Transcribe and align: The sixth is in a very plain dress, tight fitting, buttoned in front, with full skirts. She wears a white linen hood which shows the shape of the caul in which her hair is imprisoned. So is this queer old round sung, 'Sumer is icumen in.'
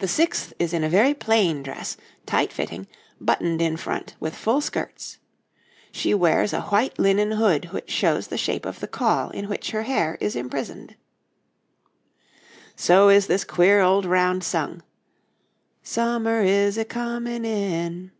The 0.00 0.06
sixth 0.06 0.52
is 0.58 0.74
in 0.74 0.84
a 0.84 0.90
very 0.90 1.14
plain 1.14 1.62
dress, 1.62 1.96
tight 2.26 2.52
fitting, 2.52 2.86
buttoned 3.18 3.62
in 3.62 3.78
front, 3.78 4.14
with 4.20 4.36
full 4.36 4.60
skirts. 4.60 5.16
She 5.92 6.12
wears 6.12 6.52
a 6.52 6.60
white 6.60 6.98
linen 6.98 7.30
hood 7.30 7.72
which 7.72 7.90
shows 7.90 8.26
the 8.26 8.36
shape 8.36 8.66
of 8.66 8.80
the 8.80 8.86
caul 8.86 9.30
in 9.30 9.48
which 9.48 9.70
her 9.70 9.84
hair 9.84 10.18
is 10.20 10.36
imprisoned. 10.36 10.94
So 12.74 13.08
is 13.08 13.28
this 13.28 13.44
queer 13.44 13.80
old 13.80 14.04
round 14.04 14.44
sung, 14.44 14.82
'Sumer 15.82 16.42
is 16.42 16.76
icumen 16.76 17.46
in.' 17.46 18.10